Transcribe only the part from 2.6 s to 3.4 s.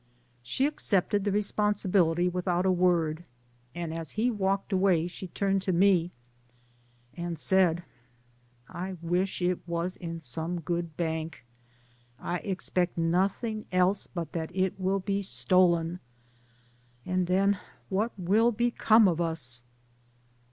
a word,